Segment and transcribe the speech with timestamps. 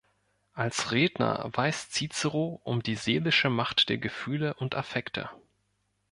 [0.53, 5.29] Als Redner weiß Cicero um die seelische Macht der Gefühle und Affekte.